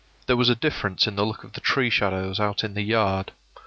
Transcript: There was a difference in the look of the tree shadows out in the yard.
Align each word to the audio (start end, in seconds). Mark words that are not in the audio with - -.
There 0.25 0.35
was 0.35 0.49
a 0.49 0.55
difference 0.55 1.05
in 1.05 1.15
the 1.15 1.23
look 1.27 1.43
of 1.43 1.53
the 1.53 1.61
tree 1.61 1.91
shadows 1.91 2.39
out 2.39 2.63
in 2.63 2.73
the 2.73 2.81
yard. 2.81 3.33